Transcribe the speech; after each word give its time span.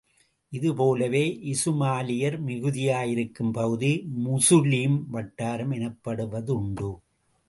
இது 0.51 0.75
போலவே, 0.75 1.39
இசுமாலியர் 1.43 2.37
மிகுதியாயிருக்கும் 2.45 3.51
பகுதி 3.51 3.91
முசுலீம் 4.25 4.97
வட்டாரம் 5.09 5.71
எனப்படுவதுண்டு. 5.71 6.89